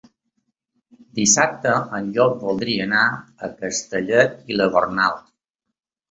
Dissabte 1.17 1.73
en 1.97 2.07
Llop 2.15 2.39
voldria 2.45 2.87
anar 2.89 3.03
a 3.47 3.51
Castellet 3.59 4.33
i 4.55 4.57
la 4.63 4.67
Gornal. 4.77 5.21